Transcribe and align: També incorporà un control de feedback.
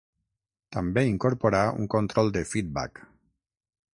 També 0.77 1.03
incorporà 1.09 1.61
un 1.81 1.85
control 1.95 2.33
de 2.39 2.43
feedback. 2.53 3.05